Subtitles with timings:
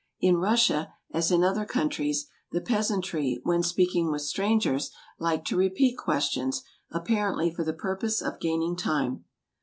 [0.19, 4.89] In Russia, as in other countries, the peasantry when speaking with strangers
[5.19, 9.25] like to repeat questions, ap parently for the purpose of gaining time.